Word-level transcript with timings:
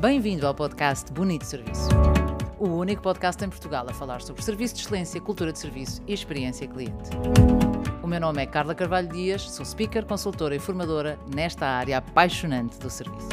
Bem-vindo 0.00 0.46
ao 0.46 0.54
podcast 0.54 1.12
Bonito 1.12 1.44
Serviço. 1.44 1.88
O 2.56 2.68
único 2.68 3.02
podcast 3.02 3.44
em 3.44 3.48
Portugal 3.48 3.84
a 3.88 3.92
falar 3.92 4.22
sobre 4.22 4.40
serviço 4.42 4.76
de 4.76 4.82
excelência, 4.82 5.20
cultura 5.20 5.52
de 5.52 5.58
serviço 5.58 6.00
e 6.06 6.12
experiência 6.12 6.68
cliente. 6.68 7.10
O 8.00 8.06
meu 8.06 8.20
nome 8.20 8.40
é 8.40 8.46
Carla 8.46 8.76
Carvalho 8.76 9.08
Dias, 9.08 9.50
sou 9.50 9.66
speaker, 9.66 10.06
consultora 10.06 10.54
e 10.54 10.60
formadora 10.60 11.18
nesta 11.34 11.66
área 11.66 11.98
apaixonante 11.98 12.78
do 12.78 12.88
serviço. 12.88 13.28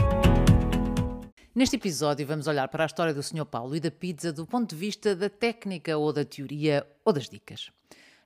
Neste 1.53 1.75
episódio 1.75 2.25
vamos 2.25 2.47
olhar 2.47 2.67
para 2.67 2.83
a 2.83 2.87
história 2.87 3.13
do 3.13 3.21
Sr. 3.21 3.45
Paulo 3.45 3.75
e 3.75 3.79
da 3.79 3.91
pizza 3.91 4.33
do 4.33 4.47
ponto 4.47 4.71
de 4.71 4.75
vista 4.75 5.15
da 5.15 5.29
técnica 5.29 5.95
ou 5.95 6.11
da 6.11 6.25
teoria 6.25 6.83
ou 7.05 7.13
das 7.13 7.29
dicas. 7.29 7.69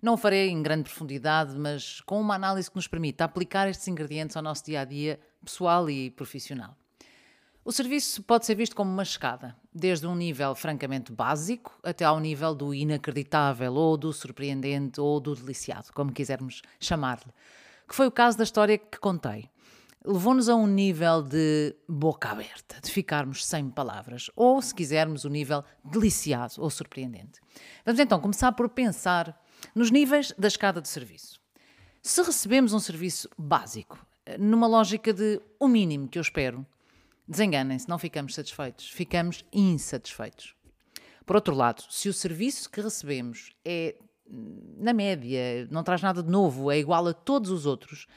Não 0.02 0.14
o 0.14 0.18
farei 0.18 0.48
em 0.48 0.64
grande 0.64 0.84
profundidade, 0.84 1.60
mas 1.60 2.00
com 2.00 2.22
uma 2.22 2.36
análise 2.36 2.70
que 2.70 2.78
nos 2.78 2.88
permita 2.88 3.26
aplicar 3.26 3.68
estes 3.68 3.90
ingredientes 3.90 4.38
ao 4.38 4.44
nosso 4.44 4.64
dia 4.64 4.80
a 4.80 4.86
dia 4.86 5.20
pessoal 5.44 5.90
e 5.90 6.10
profissional. 6.10 6.79
O 7.70 7.72
serviço 7.72 8.24
pode 8.24 8.48
ser 8.48 8.56
visto 8.56 8.76
como 8.76 8.92
uma 8.92 9.04
escada, 9.04 9.56
desde 9.72 10.08
um 10.08 10.16
nível 10.16 10.56
francamente 10.56 11.12
básico 11.12 11.80
até 11.84 12.04
ao 12.04 12.20
nível 12.20 12.56
do 12.56 12.74
inacreditável, 12.74 13.72
ou 13.76 13.96
do 13.96 14.12
surpreendente, 14.12 15.00
ou 15.00 15.20
do 15.20 15.36
deliciado, 15.36 15.94
como 15.94 16.12
quisermos 16.12 16.64
chamar-lhe, 16.80 17.32
que 17.88 17.94
foi 17.94 18.08
o 18.08 18.12
caso 18.12 18.40
da 18.40 18.44
história 18.44 18.76
que 18.76 18.98
contei. 18.98 19.52
Levou-nos 20.04 20.50
a 20.50 20.56
um 20.56 20.66
nível 20.66 21.22
de 21.22 21.76
boca 21.88 22.30
aberta, 22.30 22.82
de 22.82 22.90
ficarmos 22.90 23.46
sem 23.46 23.70
palavras, 23.70 24.32
ou, 24.36 24.60
se 24.64 24.74
quisermos, 24.74 25.24
o 25.24 25.28
um 25.28 25.32
nível 25.32 25.64
deliciado 25.86 26.56
ou 26.58 26.72
surpreendente. 26.72 27.40
Vamos 27.86 28.00
então 28.00 28.20
começar 28.20 28.52
por 28.54 28.68
pensar 28.70 29.40
nos 29.76 29.92
níveis 29.92 30.34
da 30.40 30.48
escada 30.48 30.82
de 30.82 30.88
serviço. 30.90 31.40
Se 32.02 32.20
recebemos 32.24 32.74
um 32.74 32.80
serviço 32.80 33.30
básico, 33.38 34.04
numa 34.40 34.66
lógica 34.66 35.14
de 35.14 35.40
o 35.60 35.68
mínimo 35.68 36.08
que 36.08 36.18
eu 36.18 36.24
espero, 36.24 36.66
desenganem-se, 37.30 37.88
não 37.88 38.00
ficamos 38.00 38.34
satisfeitos, 38.34 38.90
ficamos 38.90 39.46
insatisfeitos. 39.54 40.56
Por 41.26 41.36
outro 41.36 41.54
lado, 41.54 41.84
se 41.90 42.10
o 42.10 42.14
serviço 42.14 42.70
que 42.70 42.82
recebemos 42.82 43.52
é, 43.64 43.96
na 44.78 44.94
média, 44.94 45.68
não 45.70 45.84
traz 45.84 46.02
nada 46.02 46.24
de 46.24 46.30
novo, 46.30 46.72
é 46.72 46.80
igual 46.80 47.08
a 47.08 47.14
todos 47.14 47.52
os 47.52 47.68
outros, 47.68 48.08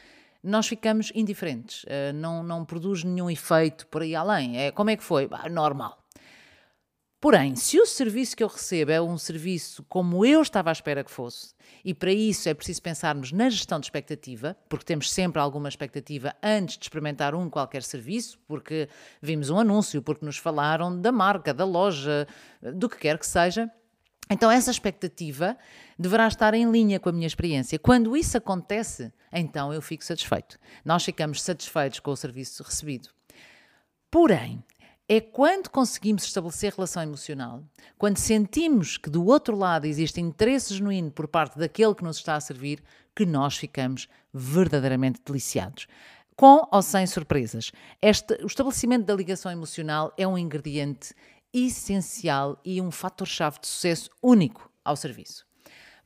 nós 0.42 0.66
ficamos 0.66 1.12
indiferentes, 1.14 1.84
eh, 1.86 2.12
não, 2.12 2.42
não 2.42 2.64
produz 2.64 3.04
nenhum 3.04 3.30
efeito 3.30 3.86
por 3.86 4.02
aí 4.02 4.14
além. 4.14 4.58
É, 4.58 4.72
como 4.72 4.90
é 4.90 4.96
que 4.96 5.04
foi? 5.04 5.28
Bah, 5.28 5.48
normal. 5.48 6.01
Porém, 7.22 7.54
se 7.54 7.78
o 7.78 7.86
serviço 7.86 8.36
que 8.36 8.42
eu 8.42 8.48
recebo 8.48 8.90
é 8.90 9.00
um 9.00 9.16
serviço 9.16 9.84
como 9.88 10.26
eu 10.26 10.42
estava 10.42 10.70
à 10.70 10.72
espera 10.72 11.04
que 11.04 11.10
fosse, 11.10 11.54
e 11.84 11.94
para 11.94 12.10
isso 12.10 12.48
é 12.48 12.52
preciso 12.52 12.82
pensarmos 12.82 13.30
na 13.30 13.48
gestão 13.48 13.78
de 13.78 13.86
expectativa, 13.86 14.56
porque 14.68 14.84
temos 14.84 15.08
sempre 15.08 15.40
alguma 15.40 15.68
expectativa 15.68 16.34
antes 16.42 16.76
de 16.76 16.84
experimentar 16.84 17.32
um 17.32 17.48
qualquer 17.48 17.84
serviço, 17.84 18.40
porque 18.48 18.88
vimos 19.22 19.50
um 19.50 19.58
anúncio, 19.60 20.02
porque 20.02 20.26
nos 20.26 20.36
falaram 20.36 21.00
da 21.00 21.12
marca, 21.12 21.54
da 21.54 21.64
loja, 21.64 22.26
do 22.60 22.88
que 22.88 22.98
quer 22.98 23.16
que 23.20 23.26
seja. 23.26 23.70
Então, 24.28 24.50
essa 24.50 24.72
expectativa 24.72 25.56
deverá 25.96 26.26
estar 26.26 26.54
em 26.54 26.68
linha 26.72 26.98
com 26.98 27.08
a 27.08 27.12
minha 27.12 27.28
experiência. 27.28 27.78
Quando 27.78 28.16
isso 28.16 28.36
acontece, 28.36 29.12
então 29.32 29.72
eu 29.72 29.80
fico 29.80 30.04
satisfeito. 30.04 30.58
Nós 30.84 31.04
ficamos 31.04 31.40
satisfeitos 31.40 32.00
com 32.00 32.10
o 32.10 32.16
serviço 32.16 32.64
recebido. 32.64 33.10
Porém, 34.10 34.62
é 35.14 35.20
quando 35.20 35.68
conseguimos 35.68 36.24
estabelecer 36.24 36.72
relação 36.72 37.02
emocional, 37.02 37.62
quando 37.98 38.16
sentimos 38.16 38.96
que 38.96 39.10
do 39.10 39.26
outro 39.26 39.54
lado 39.54 39.84
existe 39.84 40.22
interesse 40.22 40.72
genuíno 40.72 41.10
por 41.10 41.28
parte 41.28 41.58
daquele 41.58 41.94
que 41.94 42.02
nos 42.02 42.16
está 42.16 42.34
a 42.34 42.40
servir, 42.40 42.82
que 43.14 43.26
nós 43.26 43.58
ficamos 43.58 44.08
verdadeiramente 44.32 45.20
deliciados. 45.22 45.86
Com 46.34 46.66
ou 46.72 46.80
sem 46.80 47.06
surpresas, 47.06 47.72
este, 48.00 48.42
o 48.42 48.46
estabelecimento 48.46 49.04
da 49.04 49.14
ligação 49.14 49.52
emocional 49.52 50.14
é 50.16 50.26
um 50.26 50.38
ingrediente 50.38 51.14
essencial 51.52 52.58
e 52.64 52.80
um 52.80 52.90
fator-chave 52.90 53.60
de 53.60 53.66
sucesso 53.66 54.08
único 54.22 54.70
ao 54.82 54.96
serviço. 54.96 55.44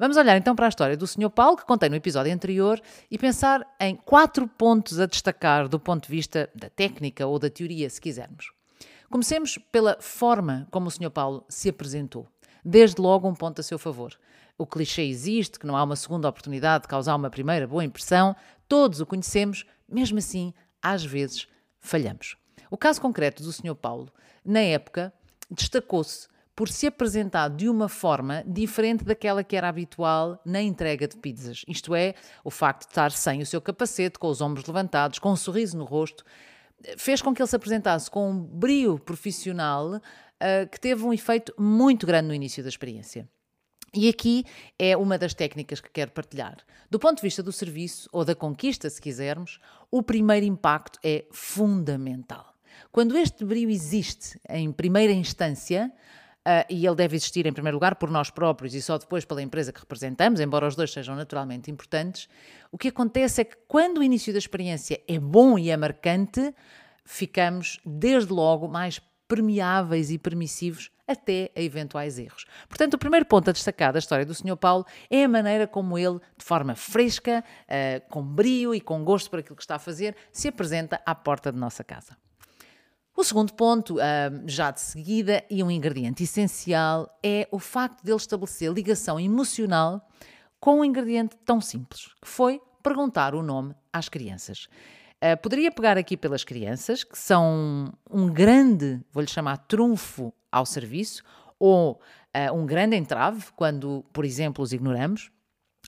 Vamos 0.01 0.17
olhar 0.17 0.37
então 0.37 0.57
para 0.57 0.67
a 0.67 0.69
história 0.69 0.97
do 0.97 1.07
Sr. 1.07 1.31
Paulo, 1.31 1.57
que 1.57 1.65
contei 1.65 1.89
no 1.89 1.95
episódio 1.95 2.35
anterior, 2.35 2.83
e 3.09 3.17
pensar 3.17 3.65
em 3.79 3.95
quatro 3.95 4.49
pontos 4.49 4.99
a 4.99 5.07
destacar 5.07 5.69
do 5.69 5.79
ponto 5.79 6.07
de 6.07 6.11
vista 6.11 6.51
da 6.53 6.69
técnica 6.69 7.25
ou 7.25 7.39
da 7.39 7.49
teoria, 7.49 7.89
se 7.89 8.01
quisermos. 8.01 8.56
Comecemos 9.11 9.59
pela 9.71 9.97
forma 10.01 10.67
como 10.71 10.89
o 10.89 10.91
Sr. 10.91 11.11
Paulo 11.11 11.45
se 11.49 11.69
apresentou. 11.69 12.27
Desde 12.65 13.01
logo, 13.01 13.29
um 13.29 13.35
ponto 13.35 13.61
a 13.61 13.63
seu 13.63 13.79
favor. 13.79 14.19
O 14.59 14.67
clichê 14.67 15.03
existe, 15.03 15.59
que 15.59 15.67
não 15.67 15.77
há 15.77 15.83
uma 15.83 15.97
segunda 15.97 16.29
oportunidade 16.29 16.83
de 16.83 16.89
causar 16.89 17.15
uma 17.15 17.31
primeira 17.31 17.67
boa 17.67 17.85
impressão, 17.85 18.35
todos 18.69 19.01
o 19.01 19.07
conhecemos, 19.07 19.65
mesmo 19.89 20.19
assim, 20.19 20.53
às 20.83 21.05
vezes, 21.05 21.47
falhamos. 21.79 22.37
O 22.71 22.77
caso 22.77 23.01
concreto 23.01 23.43
do 23.43 23.53
Sr. 23.53 23.75
Paulo, 23.75 24.11
na 24.45 24.61
época, 24.61 25.13
destacou-se 25.51 26.27
por 26.57 26.71
se 26.71 26.87
apresentar 26.87 27.51
de 27.51 27.69
uma 27.69 27.87
forma 27.87 28.43
diferente 28.47 29.05
daquela 29.05 29.45
que 29.45 29.57
era 29.57 29.69
habitual 29.69 30.41
na 30.43 30.63
entrega 30.63 31.07
de 31.07 31.17
pizzas. 31.17 31.63
Isto 31.69 31.95
é, 31.95 32.15
o 32.43 32.51
facto 32.51 32.87
de 32.87 32.93
estar 32.93 33.13
sem 33.13 33.43
o 33.43 33.47
seu 33.47 33.61
capacete, 33.61 34.19
com 34.19 34.29
os 34.29 34.41
ombros 34.41 34.65
levantados, 34.65 35.19
com 35.19 35.31
um 35.31 35.37
sorriso 35.37 35.77
no 35.77 35.85
rosto, 35.85 36.25
fez 36.97 37.23
com 37.23 37.35
que 37.35 37.43
ele 37.43 37.49
se 37.49 37.57
apresentasse 37.57 38.11
com 38.11 38.31
um 38.31 38.39
brio 38.39 38.99
profissional 38.99 39.97
uh, 39.97 40.69
que 40.71 40.81
teve 40.81 41.05
um 41.05 41.13
efeito 41.13 41.53
muito 41.59 42.07
grande 42.07 42.29
no 42.29 42.35
início 42.35 42.63
da 42.63 42.69
experiência. 42.69 43.29
E 43.95 44.09
aqui 44.09 44.45
é 44.79 44.97
uma 44.97 45.17
das 45.17 45.33
técnicas 45.33 45.81
que 45.81 45.91
quero 45.91 46.11
partilhar. 46.11 46.59
Do 46.91 46.99
ponto 46.99 47.17
de 47.17 47.23
vista 47.23 47.43
do 47.43 47.51
serviço, 47.51 48.09
ou 48.13 48.25
da 48.25 48.35
conquista, 48.35 48.91
se 48.91 49.01
quisermos, 49.01 49.59
o 49.91 50.03
primeiro 50.03 50.45
impacto 50.45 50.99
é 51.03 51.25
fundamental. 51.31 52.55
Quando 52.93 53.17
este 53.17 53.45
brio 53.45 53.71
existe 53.71 54.39
em 54.51 54.71
primeira 54.71 55.13
instância, 55.13 55.91
Uh, 56.47 56.63
e 56.71 56.87
ele 56.87 56.95
deve 56.95 57.17
existir, 57.17 57.45
em 57.45 57.53
primeiro 57.53 57.75
lugar, 57.75 57.97
por 57.97 58.09
nós 58.09 58.31
próprios 58.31 58.73
e 58.73 58.81
só 58.81 58.97
depois 58.97 59.25
pela 59.25 59.43
empresa 59.43 59.73
que 59.73 59.81
representamos, 59.81 60.39
embora 60.39 60.69
os 60.69 60.77
dois 60.77 60.93
sejam 60.93 61.17
naturalmente 61.17 61.73
importantes. 61.73 62.29
O 62.71 62.79
que 62.79 62.87
acontece 62.87 63.41
é 63.41 63.45
que, 63.45 63.57
quando 63.67 63.99
o 63.99 64.03
início 64.03 64.33
da 64.33 64.39
experiência 64.39 65.03
é 65.09 65.19
bom 65.19 65.59
e 65.59 65.71
é 65.71 65.77
marcante, 65.77 66.55
ficamos, 67.05 67.81
desde 67.85 68.33
logo, 68.33 68.69
mais 68.69 69.01
permeáveis 69.27 70.13
e 70.13 70.19
permissivos 70.19 70.93
até 71.05 71.51
a 71.57 71.61
eventuais 71.61 72.17
erros. 72.17 72.45
Portanto, 72.69 72.95
o 72.95 72.99
primeiro 72.99 73.27
ponto 73.27 73.51
a 73.51 73.53
destacar 73.53 73.93
da 73.93 73.99
história 73.99 74.25
do 74.25 74.33
Sr. 74.33 74.57
Paulo 74.57 74.87
é 75.11 75.25
a 75.25 75.29
maneira 75.29 75.67
como 75.67 75.99
ele, 75.99 76.21
de 76.39 76.45
forma 76.45 76.77
fresca, 76.77 77.43
uh, 77.65 78.09
com 78.09 78.23
brio 78.23 78.73
e 78.73 78.81
com 78.81 79.03
gosto 79.03 79.31
por 79.31 79.41
aquilo 79.41 79.57
que 79.57 79.63
está 79.63 79.75
a 79.75 79.81
fazer, 79.81 80.15
se 80.31 80.47
apresenta 80.47 81.01
à 81.05 81.13
porta 81.13 81.51
de 81.51 81.59
nossa 81.59 81.83
casa. 81.83 82.17
O 83.17 83.25
segundo 83.25 83.55
ponto, 83.55 83.97
já 84.47 84.71
de 84.71 84.81
seguida, 84.81 85.43
e 85.49 85.63
um 85.63 85.71
ingrediente 85.71 86.23
essencial, 86.23 87.19
é 87.23 87.49
o 87.51 87.59
facto 87.59 88.05
de 88.05 88.11
ele 88.11 88.19
estabelecer 88.19 88.71
ligação 88.71 89.19
emocional 89.19 90.07
com 90.61 90.81
um 90.81 90.85
ingrediente 90.85 91.35
tão 91.43 91.59
simples, 91.59 92.09
que 92.21 92.29
foi 92.29 92.61
perguntar 92.83 93.35
o 93.35 93.43
nome 93.43 93.75
às 93.91 94.11
crianças. 94.11 94.69
Uh, 95.17 95.35
poderia 95.41 95.73
pegar 95.73 95.97
aqui 95.97 96.15
pelas 96.15 96.45
crianças, 96.45 97.03
que 97.03 97.19
são 97.19 97.91
um 98.11 98.29
grande, 98.29 99.01
vou-lhe 99.11 99.29
chamar, 99.29 99.57
trunfo 99.57 100.31
ao 100.53 100.67
serviço, 100.67 101.25
ou 101.59 101.93
uh, 102.37 102.55
um 102.55 102.67
grande 102.67 102.97
entrave 102.97 103.47
quando, 103.57 104.05
por 104.13 104.27
exemplo, 104.27 104.63
os 104.63 104.75
ignoramos 104.75 105.31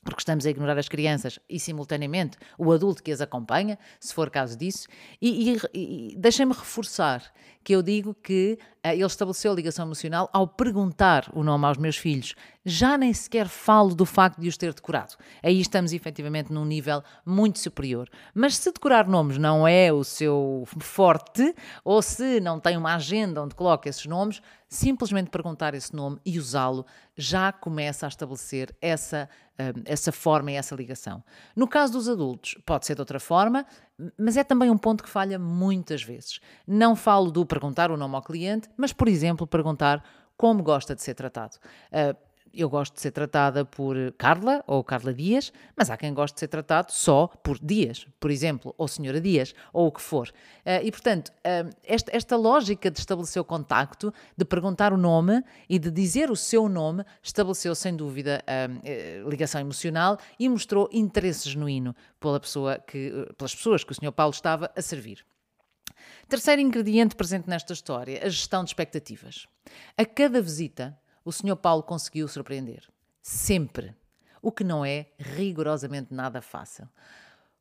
porque 0.00 0.20
estamos 0.20 0.46
a 0.46 0.50
ignorar 0.50 0.78
as 0.78 0.88
crianças 0.88 1.38
e, 1.48 1.58
simultaneamente, 1.58 2.36
o 2.56 2.72
adulto 2.72 3.02
que 3.02 3.12
as 3.12 3.20
acompanha, 3.20 3.78
se 4.00 4.14
for 4.14 4.30
caso 4.30 4.56
disso. 4.56 4.86
E, 5.20 5.52
e, 5.52 5.60
e 5.74 6.16
deixem-me 6.16 6.52
reforçar 6.52 7.22
que 7.68 7.74
eu 7.74 7.82
digo 7.82 8.14
que 8.14 8.58
uh, 8.82 8.88
ele 8.88 9.04
estabeleceu 9.04 9.52
ligação 9.52 9.84
emocional 9.84 10.30
ao 10.32 10.48
perguntar 10.48 11.30
o 11.34 11.44
nome 11.44 11.66
aos 11.66 11.76
meus 11.76 11.98
filhos. 11.98 12.34
Já 12.64 12.96
nem 12.96 13.12
sequer 13.12 13.46
falo 13.46 13.94
do 13.94 14.06
facto 14.06 14.40
de 14.40 14.48
os 14.48 14.56
ter 14.56 14.72
decorado. 14.72 15.16
Aí 15.42 15.60
estamos 15.60 15.92
efetivamente 15.92 16.50
num 16.50 16.64
nível 16.64 17.02
muito 17.26 17.58
superior. 17.58 18.08
Mas 18.32 18.56
se 18.56 18.72
decorar 18.72 19.06
nomes 19.06 19.36
não 19.36 19.68
é 19.68 19.92
o 19.92 20.02
seu 20.02 20.64
forte, 20.80 21.54
ou 21.84 22.00
se 22.00 22.40
não 22.40 22.58
tem 22.58 22.74
uma 22.78 22.94
agenda 22.94 23.42
onde 23.42 23.54
coloca 23.54 23.86
esses 23.86 24.06
nomes, 24.06 24.40
simplesmente 24.66 25.28
perguntar 25.28 25.74
esse 25.74 25.94
nome 25.94 26.18
e 26.24 26.38
usá-lo 26.38 26.86
já 27.16 27.52
começa 27.52 28.06
a 28.06 28.08
estabelecer 28.08 28.74
essa, 28.80 29.28
hum, 29.58 29.82
essa 29.84 30.10
forma 30.10 30.52
e 30.52 30.54
essa 30.54 30.74
ligação. 30.74 31.22
No 31.54 31.68
caso 31.68 31.94
dos 31.94 32.08
adultos, 32.08 32.56
pode 32.64 32.86
ser 32.86 32.94
de 32.94 33.00
outra 33.02 33.20
forma, 33.20 33.66
mas 34.16 34.36
é 34.36 34.44
também 34.44 34.70
um 34.70 34.78
ponto 34.78 35.02
que 35.02 35.10
falha 35.10 35.38
muitas 35.38 36.02
vezes. 36.02 36.40
Não 36.66 36.94
falo 36.94 37.30
do 37.30 37.44
perguntar 37.44 37.90
o 37.90 37.96
nome 37.96 38.14
ao 38.14 38.22
cliente, 38.22 38.68
mas, 38.76 38.92
por 38.92 39.08
exemplo, 39.08 39.46
perguntar 39.46 40.04
como 40.36 40.62
gosta 40.62 40.94
de 40.94 41.02
ser 41.02 41.14
tratado. 41.14 41.56
Uh, 41.92 42.16
eu 42.52 42.68
gosto 42.68 42.94
de 42.94 43.00
ser 43.00 43.10
tratada 43.10 43.64
por 43.64 43.96
Carla 44.16 44.62
ou 44.66 44.82
Carla 44.82 45.12
Dias, 45.12 45.52
mas 45.76 45.90
há 45.90 45.96
quem 45.96 46.12
goste 46.12 46.34
de 46.34 46.40
ser 46.40 46.48
tratado 46.48 46.92
só 46.92 47.28
por 47.28 47.58
Dias, 47.58 48.06
por 48.18 48.30
exemplo, 48.30 48.74
ou 48.76 48.88
Senhora 48.88 49.20
Dias, 49.20 49.54
ou 49.72 49.86
o 49.86 49.92
que 49.92 50.00
for. 50.00 50.28
Uh, 50.28 50.82
e, 50.82 50.90
portanto, 50.90 51.28
uh, 51.28 51.70
esta, 51.84 52.36
lógica 52.36 52.90
de 52.90 52.98
estabelecer 52.98 53.40
o 53.40 53.44
contacto, 53.44 54.12
de 54.36 54.44
perguntar 54.44 54.92
o 54.92 54.96
nome 54.96 55.42
e 55.68 55.78
de 55.78 55.90
dizer 55.90 56.30
o 56.30 56.36
seu 56.36 56.68
nome, 56.68 57.04
estabeleceu, 57.22 57.74
sem 57.74 57.94
dúvida, 57.94 58.44
uh, 58.44 59.28
ligação 59.28 59.60
emocional 59.60 60.18
e 60.38 60.48
mostrou 60.48 60.88
interesse 60.92 61.48
genuíno 61.48 61.94
pela 62.20 62.40
pessoa 62.40 62.78
que, 62.78 63.10
pelas 63.36 63.54
pessoas 63.54 63.84
que 63.84 63.92
o 63.92 63.94
Sr. 63.94 64.12
Paulo 64.12 64.32
estava 64.32 64.70
a 64.76 64.82
servir. 64.82 65.24
Terceiro 66.28 66.60
ingrediente 66.60 67.16
presente 67.16 67.48
nesta 67.48 67.72
história, 67.72 68.20
a 68.22 68.28
gestão 68.28 68.62
de 68.62 68.70
expectativas. 68.70 69.46
A 69.96 70.04
cada 70.04 70.42
visita, 70.42 70.98
o 71.24 71.32
Sr. 71.32 71.56
Paulo 71.56 71.82
conseguiu 71.82 72.28
surpreender. 72.28 72.82
Sempre. 73.22 73.94
O 74.40 74.52
que 74.52 74.64
não 74.64 74.84
é 74.84 75.06
rigorosamente 75.18 76.14
nada 76.14 76.40
fácil. 76.40 76.88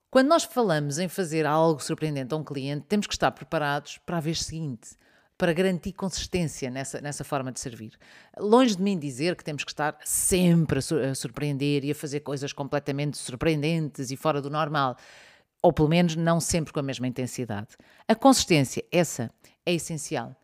Quando 0.10 0.30
nós 0.30 0.44
falamos 0.44 1.00
em 1.00 1.08
fazer 1.08 1.46
algo 1.46 1.84
surpreendente 1.84 2.34
a 2.34 2.38
um 2.38 2.44
cliente, 2.44 2.86
temos 2.88 3.08
que 3.08 3.14
estar 3.14 3.32
preparados 3.32 3.98
para 4.00 4.18
a 4.18 4.22
vez 4.22 4.42
seguinte, 4.44 4.92
para 5.38 5.52
garantir 5.52 5.92
consistência 5.92 6.70
nessa, 6.70 7.02
nessa 7.02 7.24
forma 7.24 7.52
de 7.52 7.60
servir. 7.60 7.92
Longe 8.40 8.76
de 8.76 8.82
mim 8.82 8.98
dizer 8.98 9.36
que 9.36 9.44
temos 9.44 9.64
que 9.64 9.72
estar 9.72 9.98
sempre 10.06 10.80
a, 10.80 11.14
surpreender 11.14 11.84
e 11.84 11.92
a 11.92 11.96
fazer 11.96 12.22
coisas 12.22 12.54
completamente 12.54 13.18
surpreendentes 13.18 14.10
e 14.10 14.16
fora 14.16 14.42
do 14.42 14.50
normal, 14.50 14.96
ou 15.62 15.74
pelo 15.74 15.90
menos 15.90 16.16
não 16.16 16.40
sempre 16.40 16.72
com 16.72 16.80
a 16.80 16.84
mesma 16.84 17.08
intensidade. 17.08 17.76
A 18.08 18.16
consistência, 18.16 18.86
essa, 18.92 19.30
é 19.66 19.74
essencial 19.74 20.36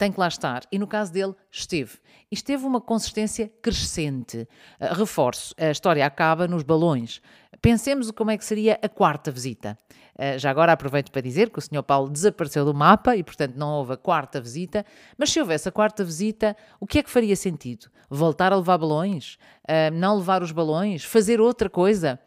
tem 0.00 0.10
que 0.10 0.18
lá 0.18 0.28
estar. 0.28 0.62
E 0.72 0.78
no 0.78 0.86
caso 0.86 1.12
dele, 1.12 1.34
esteve. 1.52 1.98
E 2.30 2.34
esteve 2.34 2.64
uma 2.64 2.80
consistência 2.80 3.52
crescente. 3.60 4.48
Uh, 4.80 4.94
reforço, 4.94 5.54
a 5.58 5.70
história 5.70 6.06
acaba 6.06 6.48
nos 6.48 6.62
balões. 6.62 7.20
Pensemos 7.60 8.10
como 8.10 8.30
é 8.30 8.38
que 8.38 8.44
seria 8.46 8.80
a 8.82 8.88
quarta 8.88 9.30
visita. 9.30 9.78
Uh, 10.14 10.38
já 10.38 10.50
agora 10.50 10.72
aproveito 10.72 11.12
para 11.12 11.20
dizer 11.20 11.50
que 11.50 11.58
o 11.58 11.60
Sr. 11.60 11.82
Paulo 11.82 12.08
desapareceu 12.08 12.64
do 12.64 12.72
mapa 12.72 13.14
e, 13.14 13.22
portanto, 13.22 13.56
não 13.56 13.74
houve 13.74 13.92
a 13.92 13.96
quarta 13.98 14.40
visita. 14.40 14.86
Mas 15.18 15.30
se 15.30 15.38
houvesse 15.38 15.68
a 15.68 15.72
quarta 15.72 16.02
visita, 16.02 16.56
o 16.80 16.86
que 16.86 17.00
é 17.00 17.02
que 17.02 17.10
faria 17.10 17.36
sentido? 17.36 17.90
Voltar 18.08 18.54
a 18.54 18.56
levar 18.56 18.78
balões? 18.78 19.34
Uh, 19.68 19.92
não 19.92 20.16
levar 20.16 20.42
os 20.42 20.50
balões? 20.50 21.04
Fazer 21.04 21.42
outra 21.42 21.68
coisa? 21.68 22.18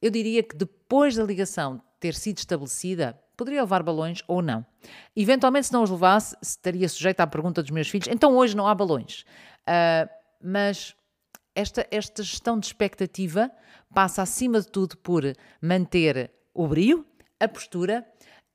Eu 0.00 0.10
diria 0.10 0.42
que 0.42 0.56
depois 0.56 1.14
da 1.14 1.22
ligação 1.22 1.80
ter 2.00 2.16
sido 2.16 2.38
estabelecida, 2.38 3.16
poderia 3.42 3.62
levar 3.62 3.82
balões 3.82 4.22
ou 4.28 4.40
não. 4.40 4.64
Eventualmente, 5.16 5.66
se 5.66 5.72
não 5.72 5.82
os 5.82 5.90
levasse, 5.90 6.36
estaria 6.40 6.88
sujeita 6.88 7.24
à 7.24 7.26
pergunta 7.26 7.60
dos 7.60 7.72
meus 7.72 7.88
filhos: 7.88 8.06
então 8.08 8.36
hoje 8.36 8.56
não 8.56 8.68
há 8.68 8.74
balões. 8.74 9.24
Uh, 9.62 10.08
mas 10.40 10.94
esta, 11.54 11.86
esta 11.90 12.22
gestão 12.22 12.58
de 12.58 12.66
expectativa 12.66 13.50
passa, 13.92 14.22
acima 14.22 14.60
de 14.60 14.68
tudo, 14.68 14.96
por 14.96 15.24
manter 15.60 16.30
o 16.54 16.68
brio, 16.68 17.04
a 17.40 17.48
postura 17.48 18.06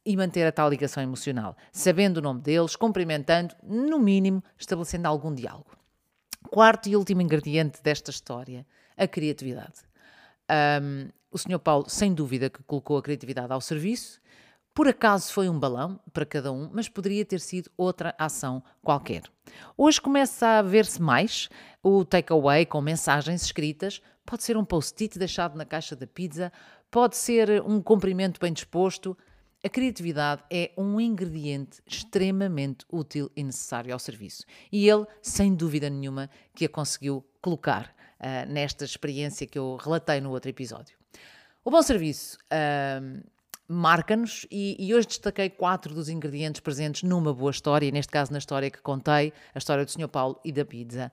e 0.05 0.15
manter 0.15 0.47
a 0.47 0.53
tal 0.53 0.69
ligação 0.69 1.03
emocional, 1.03 1.55
sabendo 1.71 2.17
o 2.17 2.21
nome 2.21 2.39
deles, 2.39 2.77
cumprimentando, 2.77 3.53
no 3.61 3.99
mínimo, 3.99 4.41
estabelecendo 4.57 5.07
algum 5.07 5.33
diálogo. 5.33 5.71
Quarto 6.49 6.87
e 6.87 6.95
último 6.95 7.21
ingrediente 7.21 7.83
desta 7.83 8.09
história, 8.09 8.65
a 8.95 9.05
criatividade. 9.05 9.81
Um, 10.81 11.09
o 11.29 11.37
Sr. 11.37 11.59
Paulo, 11.59 11.89
sem 11.89 12.13
dúvida, 12.13 12.49
que 12.49 12.63
colocou 12.63 12.97
a 12.97 13.01
criatividade 13.01 13.51
ao 13.51 13.59
serviço 13.59 14.21
por 14.77 14.87
acaso 14.87 15.33
foi 15.33 15.49
um 15.49 15.57
balão 15.57 15.99
para 16.13 16.23
cada 16.23 16.51
um, 16.51 16.69
mas 16.71 16.87
poderia 16.87 17.25
ter 17.25 17.39
sido 17.39 17.67
outra 17.75 18.13
ação 18.15 18.61
qualquer. 18.83 19.23
Hoje 19.75 19.99
começa 19.99 20.59
a 20.59 20.61
ver-se 20.61 21.01
mais 21.01 21.49
o 21.81 22.05
takeaway 22.05 22.63
com 22.63 22.79
mensagens 22.79 23.41
escritas. 23.41 24.03
Pode 24.23 24.43
ser 24.43 24.55
um 24.55 24.63
post-it 24.63 25.17
deixado 25.17 25.57
na 25.57 25.65
caixa 25.65 25.95
da 25.95 26.05
pizza, 26.05 26.53
pode 26.91 27.17
ser 27.17 27.59
um 27.63 27.81
cumprimento 27.81 28.39
bem 28.39 28.53
disposto. 28.53 29.17
A 29.65 29.67
criatividade 29.67 30.43
é 30.47 30.71
um 30.77 31.01
ingrediente 31.01 31.81
extremamente 31.83 32.85
útil 32.91 33.31
e 33.35 33.43
necessário 33.43 33.91
ao 33.91 33.97
serviço. 33.97 34.45
E 34.71 34.87
ele, 34.87 35.07
sem 35.23 35.55
dúvida 35.55 35.89
nenhuma, 35.89 36.29
que 36.53 36.65
a 36.65 36.69
conseguiu 36.69 37.25
colocar 37.41 37.95
uh, 38.19 38.47
nesta 38.47 38.85
experiência 38.85 39.47
que 39.47 39.57
eu 39.57 39.75
relatei 39.75 40.21
no 40.21 40.29
outro 40.29 40.51
episódio. 40.51 40.95
O 41.65 41.71
bom 41.71 41.81
serviço. 41.81 42.37
Uh, 42.43 43.25
marca-nos 43.67 44.45
e, 44.49 44.75
e, 44.79 44.93
hoje 44.93 45.07
destaquei 45.07 45.49
quatro 45.49 45.93
dos 45.93 46.09
ingredientes 46.09 46.61
presentes 46.61 47.03
numa 47.03 47.33
boa 47.33 47.51
história, 47.51 47.91
neste 47.91 48.11
caso 48.11 48.31
na 48.31 48.37
história 48.37 48.71
que 48.71 48.81
contei, 48.81 49.33
a 49.53 49.57
história 49.57 49.83
do 49.83 49.91
Sr. 49.91 50.07
Paulo 50.07 50.39
e 50.43 50.51
da 50.51 50.63
pizza. 50.63 51.11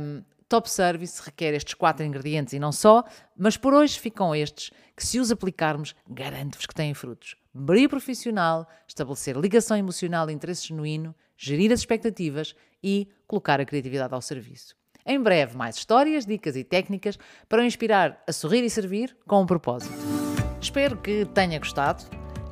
Um, 0.00 0.22
top 0.48 0.70
Service 0.70 1.20
requer 1.22 1.52
estes 1.54 1.74
quatro 1.74 2.04
ingredientes 2.04 2.54
e 2.54 2.58
não 2.58 2.72
só, 2.72 3.04
mas 3.36 3.56
por 3.56 3.74
hoje 3.74 3.98
ficam 3.98 4.34
estes 4.34 4.70
que, 4.96 5.04
se 5.04 5.18
os 5.18 5.30
aplicarmos, 5.30 5.94
garanto-vos 6.08 6.66
que 6.66 6.74
têm 6.74 6.94
frutos. 6.94 7.36
Brilho 7.52 7.88
profissional, 7.88 8.66
estabelecer 8.88 9.36
ligação 9.36 9.76
emocional 9.76 10.30
e 10.30 10.32
interesse 10.32 10.68
genuíno, 10.68 11.14
gerir 11.36 11.72
as 11.72 11.80
expectativas 11.80 12.54
e 12.82 13.08
colocar 13.26 13.60
a 13.60 13.64
criatividade 13.64 14.14
ao 14.14 14.22
serviço. 14.22 14.74
Em 15.06 15.20
breve, 15.20 15.56
mais 15.56 15.76
histórias, 15.76 16.24
dicas 16.24 16.56
e 16.56 16.64
técnicas 16.64 17.18
para 17.48 17.64
inspirar 17.64 18.22
a 18.26 18.32
sorrir 18.32 18.64
e 18.64 18.70
servir 18.70 19.14
com 19.26 19.42
um 19.42 19.46
propósito. 19.46 20.23
Espero 20.64 20.96
que 20.96 21.26
tenha 21.26 21.58
gostado. 21.58 22.02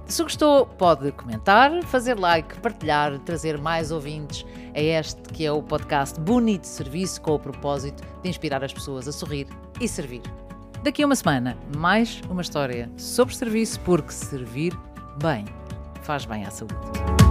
Se 0.04 0.22
gostou, 0.22 0.66
pode 0.66 1.10
comentar, 1.12 1.82
fazer 1.84 2.18
like, 2.18 2.60
partilhar, 2.60 3.18
trazer 3.20 3.56
mais 3.56 3.90
ouvintes 3.90 4.44
a 4.74 4.80
este 4.80 5.22
que 5.32 5.46
é 5.46 5.50
o 5.50 5.62
podcast 5.62 6.20
Bonito 6.20 6.66
Serviço 6.66 7.22
com 7.22 7.36
o 7.36 7.38
propósito 7.38 8.02
de 8.22 8.28
inspirar 8.28 8.62
as 8.62 8.70
pessoas 8.70 9.08
a 9.08 9.12
sorrir 9.12 9.46
e 9.80 9.88
servir. 9.88 10.20
Daqui 10.82 11.02
a 11.02 11.06
uma 11.06 11.16
semana, 11.16 11.56
mais 11.74 12.20
uma 12.28 12.42
história 12.42 12.90
sobre 12.98 13.34
serviço, 13.34 13.80
porque 13.80 14.12
servir 14.12 14.78
bem 15.22 15.46
faz 16.02 16.26
bem 16.26 16.44
à 16.44 16.50
saúde. 16.50 17.21